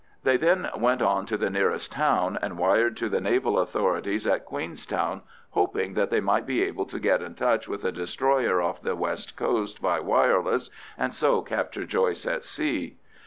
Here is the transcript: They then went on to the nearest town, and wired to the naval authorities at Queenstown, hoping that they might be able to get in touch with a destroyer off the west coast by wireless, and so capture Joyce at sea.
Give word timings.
They 0.23 0.35
then 0.35 0.67
went 0.75 1.03
on 1.03 1.27
to 1.27 1.37
the 1.37 1.51
nearest 1.51 1.91
town, 1.91 2.39
and 2.41 2.57
wired 2.57 2.97
to 2.97 3.07
the 3.07 3.21
naval 3.21 3.59
authorities 3.59 4.25
at 4.25 4.45
Queenstown, 4.45 5.21
hoping 5.51 5.93
that 5.93 6.09
they 6.09 6.19
might 6.19 6.47
be 6.47 6.63
able 6.63 6.87
to 6.87 6.99
get 6.99 7.21
in 7.21 7.35
touch 7.35 7.67
with 7.67 7.85
a 7.85 7.91
destroyer 7.91 8.63
off 8.63 8.81
the 8.81 8.95
west 8.95 9.35
coast 9.37 9.79
by 9.79 9.99
wireless, 9.99 10.71
and 10.97 11.13
so 11.13 11.43
capture 11.43 11.85
Joyce 11.85 12.25
at 12.25 12.43
sea. 12.43 12.97